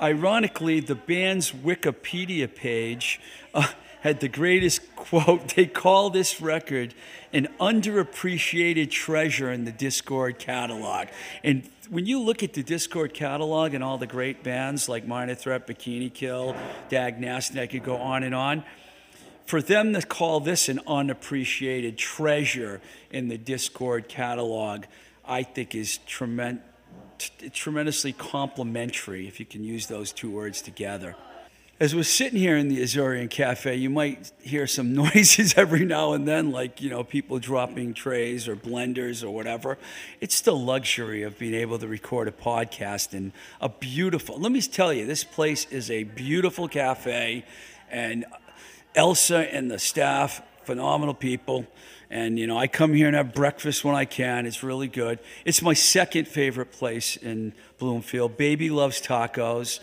[0.00, 3.20] ironically, the band's Wikipedia page
[3.54, 3.68] uh,
[4.00, 5.54] had the greatest quote.
[5.54, 6.94] They call this record
[7.32, 11.08] an underappreciated treasure in the Dischord catalog.
[11.44, 15.34] And when you look at the Dischord catalog and all the great bands like Minor
[15.34, 16.54] Threat, Bikini Kill,
[16.88, 18.62] Dag Nasty, I could go on and on.
[19.44, 24.84] For them to call this an unappreciated treasure in the Dischord catalog,
[25.24, 26.64] I think is tremendous
[27.52, 31.14] tremendously complimentary, if you can use those two words together
[31.80, 36.12] as we're sitting here in the Azorean Cafe, you might hear some noises every now
[36.12, 39.78] and then, like you know people dropping trays or blenders or whatever.
[40.20, 44.38] It's the luxury of being able to record a podcast in a beautiful.
[44.38, 47.46] Let me tell you, this place is a beautiful cafe,
[47.90, 48.26] and
[48.94, 51.66] Elsa and the staff, phenomenal people.
[52.10, 54.44] And you know, I come here and have breakfast when I can.
[54.44, 55.18] It's really good.
[55.46, 58.36] It's my second favorite place in Bloomfield.
[58.36, 59.80] Baby loves tacos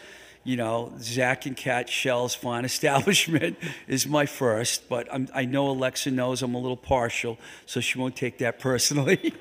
[0.47, 5.69] you know, Zach and Cat Shell's Fine Establishment is my first, but I'm, i know
[5.69, 9.33] Alexa knows I'm a little partial, so she won't take that personally.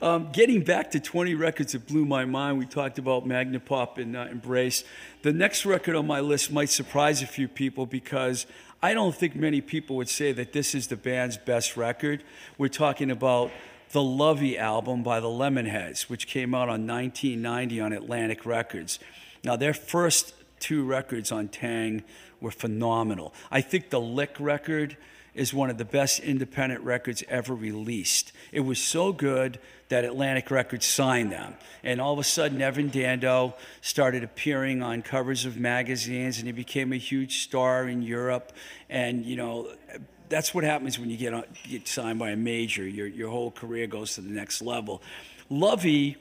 [0.00, 4.16] um, getting back to 20 records that blew my mind, we talked about Magnapop and
[4.16, 4.82] uh, Embrace.
[5.20, 8.46] The next record on my list might surprise a few people because
[8.82, 12.24] I don't think many people would say that this is the band's best record.
[12.56, 13.50] We're talking about
[13.90, 18.98] the Lovey album by the Lemonheads, which came out on 1990 on Atlantic Records.
[19.44, 20.32] Now, their first
[20.66, 22.02] two records on Taang
[22.40, 23.32] were phenomenal.
[23.52, 24.96] I think the Lick record
[25.32, 28.32] is one of the best independent records ever released.
[28.50, 31.54] It was so good that Atlantic Records signed them.
[31.84, 36.52] And all of a sudden, Evan Dando started appearing on covers of magazines and he
[36.52, 38.52] became a huge star in Europe.
[38.90, 39.68] And, you know,
[40.28, 42.82] that's what happens when you get, on, get signed by a major.
[42.82, 45.00] Your, your whole career goes to the next level.
[45.48, 46.16] Lovey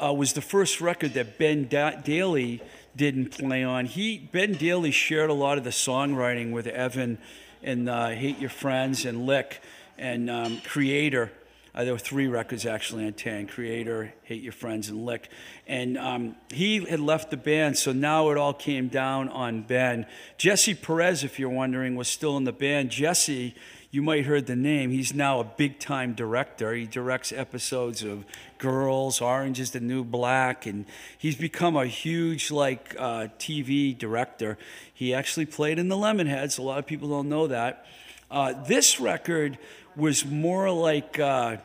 [0.00, 2.60] uh, was the first record that Ben da- Deily
[2.96, 3.86] didn't play on.
[3.86, 7.18] He Ben Deily shared a lot of the songwriting with Evan
[7.62, 9.60] and uh, Hate Your Friends and Lick
[9.98, 11.32] and um, Creator.
[11.74, 15.28] Uh, there were three records actually on Tan Creator, Hate Your Friends, and Lick.
[15.66, 20.06] And um, he had left the band, so now it all came down on Ben.
[20.38, 22.90] Jesse Peretz, if you're wondering, was still in the band.
[22.90, 23.56] Jesse
[23.94, 24.90] you might heard the name.
[24.90, 26.74] He's now a big time director.
[26.74, 28.24] He directs episodes of
[28.58, 30.84] Girls, Orange is the New Black, and
[31.16, 34.58] he's become a huge like uh, TV director.
[34.92, 36.58] He actually played in the Lemonheads.
[36.58, 37.86] A lot of people don't know that.
[38.32, 39.58] Uh, this record
[39.94, 41.58] was more like uh,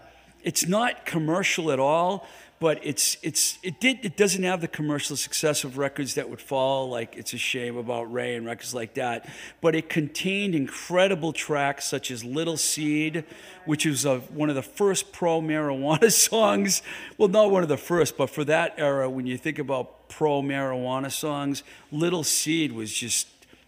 [0.43, 2.27] it's not commercial at all
[2.59, 6.41] but it's it's it did it doesn't have the commercial success of records that would
[6.41, 9.27] fall like it's a shame about Ray and records like that
[9.61, 13.23] but it contained incredible tracks such as Little Seed
[13.65, 16.81] which was a, one of the first pro marijuana songs.
[17.17, 20.41] Well not one of the first but for that era when you think about pro
[20.41, 23.27] marijuana songs Little Seed was just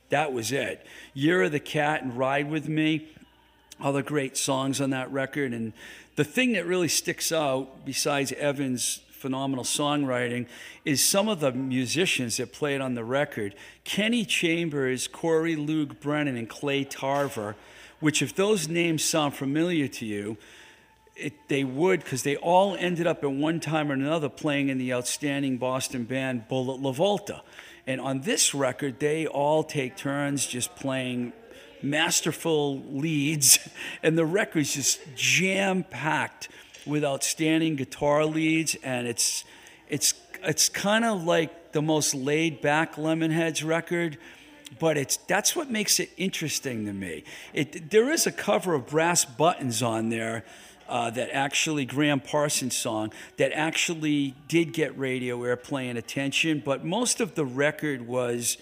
[0.10, 0.86] that was it.
[1.14, 3.08] Year of the Cat and Ride with Me
[3.80, 5.74] other great songs on that record and
[6.16, 10.48] the thing that really sticks out, besides Evan's phenomenal songwriting
[10.84, 16.36] is some of the musicians that played on the record Kenny Chambers, Corey Loog Brennan,
[16.36, 17.56] and Clay Tarver,
[18.00, 20.38] which, if those names sound familiar to you,
[21.16, 24.80] it, they would because they all ended up at one time or another playing in
[24.80, 27.42] the outstanding Boston band Bullet LaVolta.
[27.86, 31.34] And on this record, they all take turns just playing
[31.84, 33.60] masterful leads,
[34.04, 36.50] and the record's just jam packed
[36.86, 39.44] with outstanding guitar leads, and it's
[39.90, 40.14] it's
[40.44, 44.18] it's kind of like the most laid back Lemonheads record.
[44.80, 47.24] But it's that's what makes it interesting to me.
[47.54, 50.46] It, there is a cover of Brass Buttons on there
[50.88, 56.86] uh, that actually Gram Parsons song that actually did get radio airplay and attention, but
[56.86, 58.58] most of the record was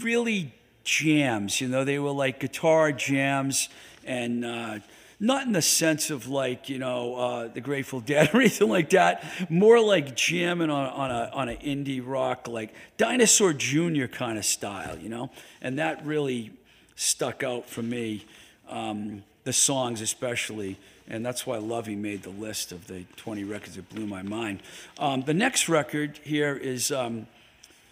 [0.00, 0.52] really
[0.88, 1.60] jams.
[1.60, 3.68] You know, they were like guitar jams
[4.04, 4.44] and.
[4.44, 4.78] Uh,
[5.20, 8.90] not in the sense of like you know uh, the Grateful Dead or anything like
[8.90, 9.24] that.
[9.50, 14.06] More like jamming on, on a on an indie rock like Dinosaur Jr.
[14.06, 15.30] kind of style, you know.
[15.60, 16.52] And that really
[16.94, 18.26] stuck out for me.
[18.68, 20.76] Um, the songs especially,
[21.08, 24.62] and that's why Lovey made the list of the 20 records that blew my mind.
[24.98, 27.26] Um, the next record here is um,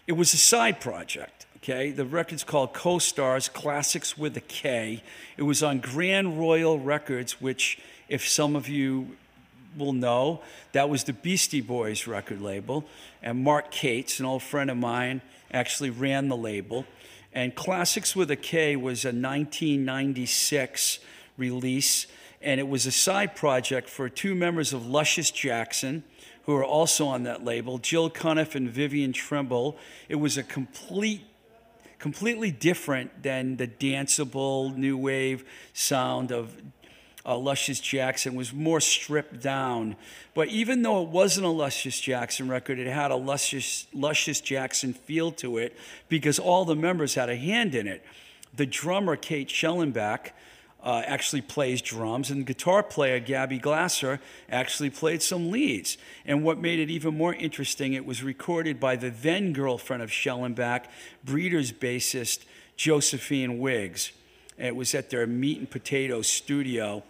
[0.06, 1.45] it was a side project.
[1.68, 5.02] Okay, the record's called Co Stars Klassics with a K.
[5.36, 9.16] It was on Grand Royal Records, which, if some of you
[9.76, 12.84] will know, that was the Beastie Boys record label.
[13.20, 16.86] And Mark Kates, an old friend of mine, actually ran the label.
[17.32, 21.00] And Klassics with a K was a 1996
[21.36, 22.06] release,
[22.40, 26.04] and it was a side project for two members of Luscious Jackson
[26.44, 29.76] who are also on that label, Jill Cunniff and Vivian Trimble.
[30.08, 31.22] It was a complete
[31.98, 36.56] completely different than the danceable new wave sound of
[37.26, 39.96] uh, Luscious Jackson was more stripped down.
[40.32, 44.92] But even though it wasn't a Luscious Jackson record, it had a Luscious, Luscious Jackson
[44.92, 45.76] feel to it
[46.08, 48.04] because all the members had a hand in it.
[48.54, 50.30] The drummer, Kate Schellenbach,
[50.86, 55.98] uh, actually plays drums, and guitar player, Gabby Glaser, actually played some leads.
[56.24, 60.10] And what made it even more interesting, it was recorded by the then girlfriend of
[60.10, 60.84] Schellenbach,
[61.24, 62.44] Breeders bassist
[62.76, 64.12] Josephine Wiggs.
[64.56, 67.02] And it was at their Meat and Potatoes studio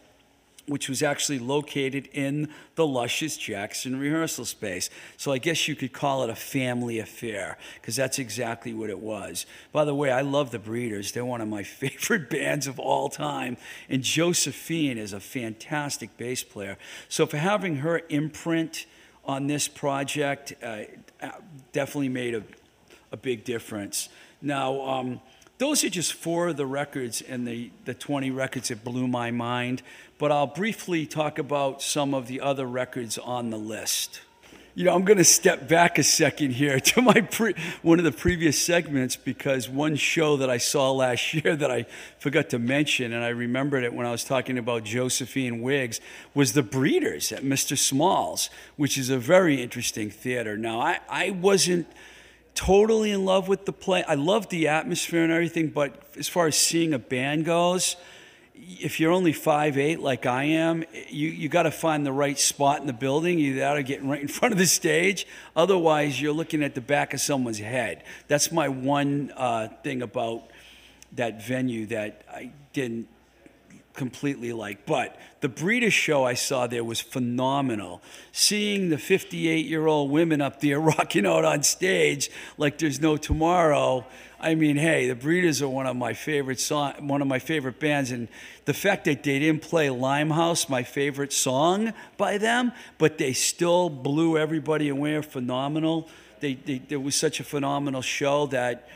[0.67, 4.91] which was actually located in the Luscious Jackson rehearsal space.
[5.17, 8.99] So I guess you could call it a family affair, because that's exactly what it
[8.99, 9.47] was.
[9.73, 11.13] By the way, I love the Breeders.
[11.13, 13.57] They're one of my favorite bands of all time.
[13.89, 16.79] And Josephine is a fantastic bass player.
[17.09, 18.87] So for having her imprint
[19.25, 20.85] on this project uh,
[21.73, 22.43] definitely made a,
[23.13, 24.09] a big difference.
[24.41, 25.21] Now, um,
[25.59, 29.31] those are just four of the records and the, the 20 records that blew my
[29.31, 29.83] mind,
[30.19, 34.21] but I'll briefly talk about some of the other records on the list.
[34.75, 38.05] You know, I'm going to step back a second here to my pre- one of
[38.05, 41.87] the previous segments because one show that I saw last year that I
[42.19, 46.03] forgot to mention, and I remembered it when I was talking about Josephine Wiggs,
[46.35, 47.79] was The Breeders at Mr.
[47.79, 50.59] Small's, which is a very interesting theater.
[50.59, 51.87] Now, I, I wasn't
[52.57, 54.03] totally in love with the play.
[54.03, 57.95] I love the atmosphere and everything, but as far as seeing a band goes,
[58.55, 62.39] if you're only five eight like I am, you, you got to find the right
[62.39, 63.39] spot in the building.
[63.39, 65.27] You got to get right in front of the stage.
[65.55, 68.03] Otherwise, you're looking at the back of someone's head.
[68.27, 70.51] That's my one uh, thing about
[71.13, 73.09] that venue that I didn't
[73.97, 74.87] completely like.
[74.87, 78.03] But the Breeders show I saw there was phenomenal.
[78.31, 83.17] Seeing the 58 year old women up there rocking out on stage like there's no
[83.17, 84.07] tomorrow.
[84.39, 87.81] I mean, hey, the Breeders are one of my favorite song, one of my favorite
[87.81, 88.29] bands, and
[88.67, 93.89] the fact that they didn't play Limehouse, my favorite song by them, but they still
[93.89, 96.09] blew everybody away, phenomenal.
[96.41, 98.87] They, they, it was such a phenomenal show that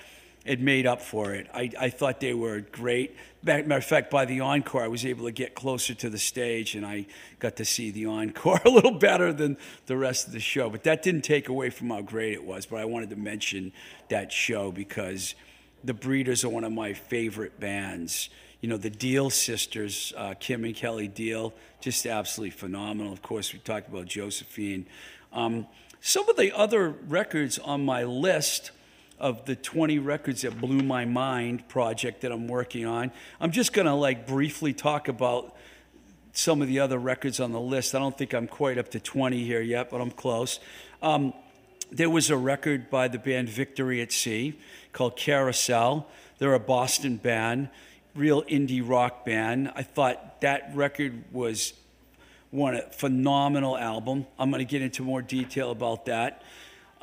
[0.44, 1.48] it made up for it.
[1.52, 3.14] I, I thought they were great.
[3.42, 6.74] Matter of fact, by the encore, I was able to get closer to the stage
[6.74, 7.06] and I
[7.38, 10.70] got to see the encore a little better than the rest of the show.
[10.70, 12.66] But that didn't take away from how great it was.
[12.66, 13.72] But I wanted to mention
[14.08, 15.34] that show because
[15.84, 18.30] the Breeders are one of my favorite bands.
[18.60, 23.12] You know, the Deal sisters, uh, Kim and Kelly Deal, just absolutely phenomenal.
[23.12, 24.86] Of course, we talked about Josephine.
[25.32, 25.66] Um,
[26.00, 28.70] some of the other records on my list
[29.20, 33.12] of the 20 records that blew my mind project that I'm working on.
[33.40, 35.54] I'm just going to like briefly talk about
[36.32, 37.94] some of the other records on the list.
[37.94, 40.58] I don't think I'm quite up to 20 here yet, but I'm close.
[41.02, 41.34] Um,
[41.92, 44.58] there was a record by the band Victory at Sea
[44.92, 46.06] called Carousel.
[46.38, 47.68] They're a Boston band,
[48.14, 49.72] real indie rock band.
[49.74, 51.74] I thought that record was
[52.50, 54.26] One a phenomenal album.
[54.38, 56.42] I'm going to get into more detail about that.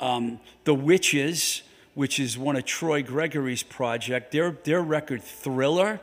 [0.00, 1.62] Um, the Witches,
[1.98, 5.98] which is one of Troy Gregory's project, their their record Thriller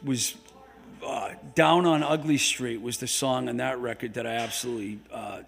[0.00, 0.36] was
[1.04, 5.40] uh, Down on Ugly Street was the song on that record that I absolutely uh,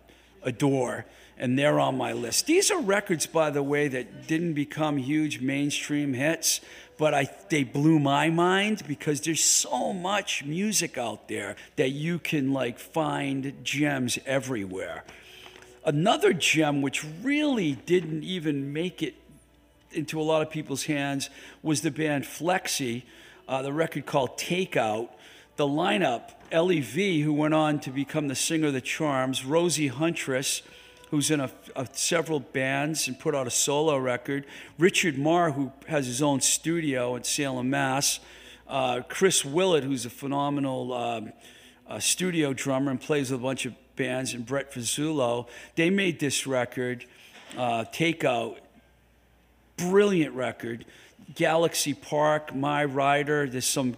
[0.43, 1.07] adore,
[1.39, 2.47] and they're on my list.
[2.47, 6.61] These are records, by the way, that didn't become huge mainstream hits,
[6.99, 12.19] but I they blew my mind because there's so much music out there that you
[12.19, 15.05] can like find gems everywhere.
[15.85, 19.15] Another gem which really didn't even make it
[19.93, 21.31] into a lot of people's hands
[21.63, 23.03] was the band Flexi,
[23.49, 25.09] uh, the record called Takeout.
[25.57, 29.89] The lineup, Ellie V, who went on to become the singer of the Charms, Rosie
[29.89, 30.63] Huntress,
[31.11, 34.47] who's in a, a, several bands and put out a solo record,
[34.79, 38.19] Richard Marr, who has his own studio in Salem, Mass,
[38.67, 41.33] uh, Chris Willett, who's a phenomenal um,
[41.87, 45.49] uh, studio drummer and plays with a bunch of bands, and Brett Fazzulo.
[45.77, 47.05] They made this record,
[47.59, 48.57] uh, Takeout,
[49.91, 50.85] brilliant record.
[51.35, 53.97] Galaxy Park, My Rider, there's some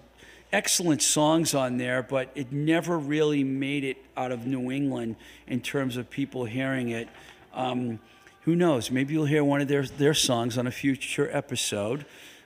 [0.52, 5.16] excellent songs on there, but it never really made it out of New England
[5.46, 7.08] in terms of people hearing it.
[7.52, 7.98] Um,
[8.42, 8.90] who knows?
[8.90, 12.04] Maybe you'll hear one of their, their songs on a future episode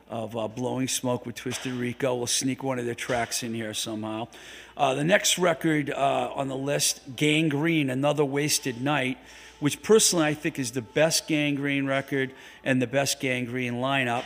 [0.08, 2.14] of uh, Blowing Smoke with Twisted Rico.
[2.14, 4.28] We'll sneak one of their tracks in here somehow.
[4.76, 9.18] Uh, the next record uh, on the list, Gang Green, Another Wasted Night,
[9.60, 12.32] which personally I think is the best Gang Green record
[12.64, 14.24] and the best Gang Green lineup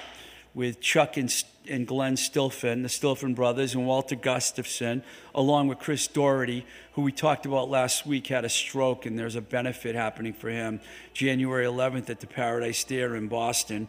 [0.54, 1.32] with Chuck and,
[1.68, 5.02] and Glenn Stilphen, the Stilphen brothers, and Walter Gustafson,
[5.34, 9.36] along with Chris Doherty, who we talked about last week, had a stroke, and there's
[9.36, 10.80] a benefit happening for him
[11.14, 13.88] January 11th at the Paradise Theater in Boston.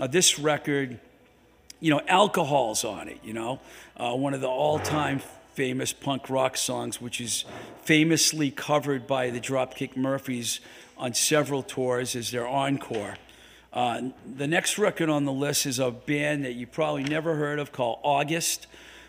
[0.00, 0.98] Uh, this record,
[1.78, 3.60] you know, alcohol's on it, you know,
[3.96, 5.20] uh, one of the all time
[5.54, 7.44] famous punk rock songs, which is
[7.82, 10.60] famously covered by the Dropkick Murphys
[11.00, 13.16] on several tours as their encore.
[13.72, 17.58] Uh, the next record on the list is a band that you probably never heard
[17.58, 18.66] of called August.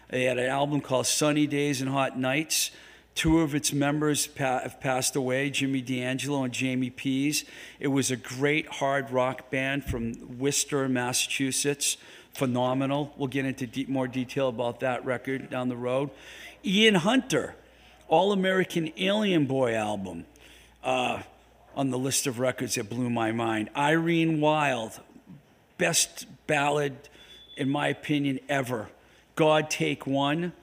[0.09, 2.71] They had an album called Sunny Days and Hot Nights.
[3.13, 7.43] Two of its members pa- have passed away, Jimmy D'Angelo and Jamie Pease.
[7.77, 11.97] It was a great hard rock band from Worcester, Massachusetts.
[12.33, 13.13] Phenomenal.
[13.17, 16.09] We'll get into more detail about that record down the road.
[16.63, 17.55] Ian Hunter,
[18.07, 20.25] All American Alien Boy album.
[20.81, 21.23] Uh,
[21.75, 23.69] on the list of records that blew my mind.
[23.75, 24.99] Irene Wilde,
[25.77, 26.95] best ballad,
[27.57, 28.89] in my opinion, ever.
[29.35, 30.53] God Take One,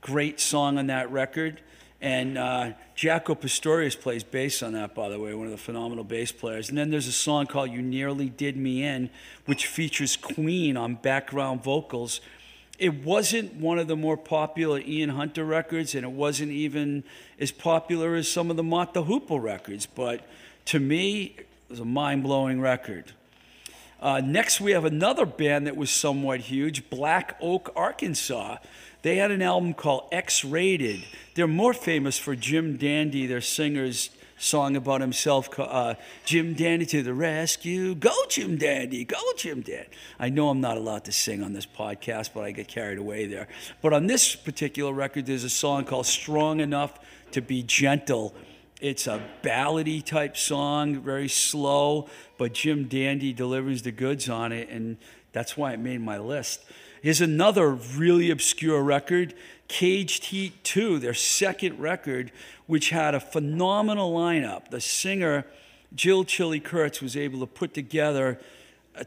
[0.00, 1.60] great song on that record.
[2.02, 6.04] And uh, Jaco Pastorius plays bass on that, by the way, one of the phenomenal
[6.04, 6.70] bass players.
[6.70, 9.10] And then there's a song called You Nearly Did Me In,
[9.44, 12.22] which features Queen on background vocals.
[12.78, 17.04] It wasn't one of the more popular Ian Hunter records, and it wasn't even
[17.38, 20.26] as popular as some of the Mott the Hoople records, but
[20.70, 23.10] to me, it was a mind blowing record.
[24.00, 28.58] Uh, next, we have another band that was somewhat huge Black Oak, Arkansas.
[29.02, 31.02] They had an album called X Rated.
[31.34, 35.94] They're more famous for Jim Dandy, their singer's song about himself, uh,
[36.24, 37.96] Jim Dandy to the rescue.
[37.96, 39.90] Go, Jim Dandy, go, Jim Dandy.
[40.20, 43.26] I know I'm not allowed to sing on this podcast, but I get carried away
[43.26, 43.48] there.
[43.82, 46.96] But on this particular record, there's a song called Strong Enough
[47.32, 48.36] to Be Gentle
[48.80, 52.08] it's a ballady type song, very slow,
[52.38, 54.96] but Jim Dandy delivers the goods on it, and
[55.32, 56.64] that's why it made my list.
[57.02, 59.34] Here's another really obscure record,
[59.68, 62.32] Caged Heat 2, their second record,
[62.66, 64.70] which had a phenomenal lineup.
[64.70, 65.46] The singer,
[65.94, 68.38] Jill Chili Kurtz, was able to put together
[68.94, 69.06] an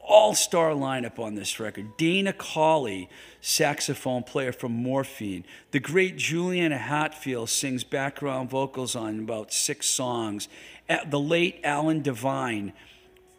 [0.00, 1.96] all star lineup on this record.
[1.96, 3.08] Dana Colley,
[3.44, 5.44] saxophone player from Morphine.
[5.70, 10.48] The great Juliana Hatfield sings background vocals on about six songs.
[10.88, 12.72] The late Alan Devine,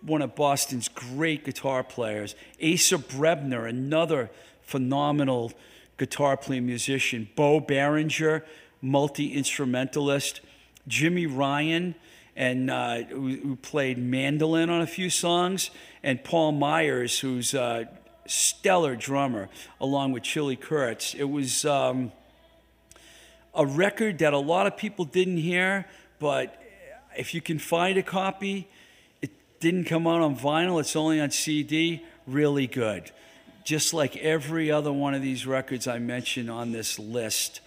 [0.01, 2.35] one of Boston's great guitar players.
[2.63, 4.29] Asa Brebner, another
[4.61, 5.51] phenomenal
[5.97, 7.27] guitar playing musician.
[7.35, 8.45] Bo Berenger,
[8.83, 10.39] multi instrumentalist.
[10.87, 11.95] Jimmy Ryan,
[12.35, 15.71] and uh, who, played mandolin on a few songs,
[16.03, 17.89] and Paul Myers, who's a
[18.27, 19.49] stellar drummer,
[19.79, 21.13] along with Chili Kurtz.
[21.13, 22.11] It was um,
[23.53, 25.85] a record that a lot of people didn't hear,
[26.19, 26.61] but
[27.17, 28.67] if you can find a copy,
[29.21, 33.11] it didn't come out on vinyl, it's only on CD, really good.
[33.63, 37.61] Just like every other one of these records I mentioned on this list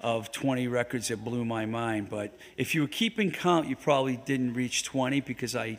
[0.00, 2.08] of 20 records that blew my mind.
[2.10, 5.78] But if you were keeping count, you probably didn't reach 20 because I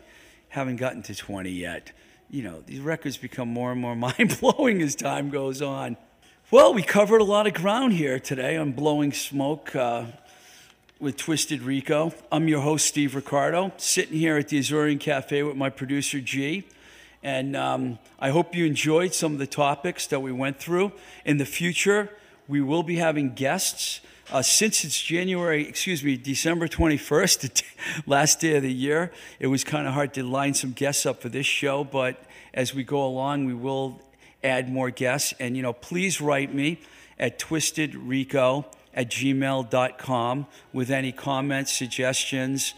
[0.50, 1.92] haven't gotten to 20 yet.
[2.30, 5.98] You know, these records become more and more mind blowing as time goes on.
[6.52, 9.76] Well, we covered a lot of ground here today on Blowing Smoke.
[9.76, 10.06] Uh,
[11.04, 12.14] with Twisted Rico.
[12.32, 16.64] I'm your host, Steve Ricardo, sitting here at the Azorean Cafe with my producer, G.
[17.22, 20.94] And um, I hope you enjoyed some of the topics that we went through.
[21.26, 22.10] In the future,
[22.48, 24.00] we will be having guests.
[24.34, 27.66] Uh, since it's January, excuse me, December 21st, the t-
[28.08, 31.22] last day of the year, it was kind of hard to line some guests up
[31.22, 31.84] for this show.
[31.84, 32.20] But
[32.52, 34.02] as we go along, we will
[34.44, 35.36] add more guests.
[35.40, 36.80] And, you know, please write me
[37.20, 42.74] at twistedrico at gmail.com with any comments, suggestions,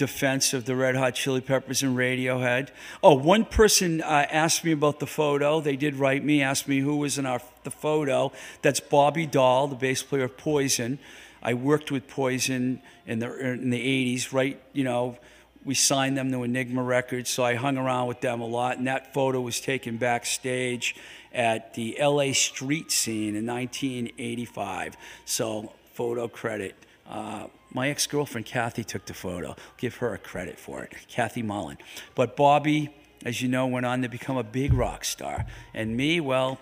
[0.00, 2.70] defense of the Red Hot Chili Peppers and Radiohead.
[3.02, 5.60] Oh, one person uh, asked me about the photo.
[5.60, 8.32] They did write me, asked me who was in our the photo.
[8.62, 10.98] That's Bobby Dall, the bass player of Poison.
[11.42, 14.58] I worked with Poison in the in the 80s, right?
[14.72, 15.18] You know,
[15.66, 18.78] we signed them to Enigma Records, so I hung around with them a lot.
[18.78, 20.96] And that photo was taken backstage
[21.30, 24.96] at the LA street scene in 1985.
[25.26, 26.74] So, photo credit.
[27.06, 29.56] Uh, my ex girlfriend Kathy took the photo.
[29.76, 31.78] Give her a credit for it, Kathy Mullen.
[32.14, 32.94] But Bobby,
[33.24, 35.46] as you know, went on to become a big rock star.
[35.74, 36.58] And me, well,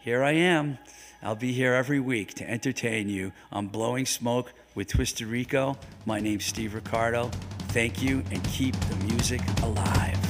[0.00, 0.78] here I am.
[1.22, 5.76] I'll be here every week to entertain you on Blowing Smoke with Twisted Rico.
[6.06, 7.30] My name's Steve Ricardo.
[7.68, 10.29] Thank you and keep the music alive.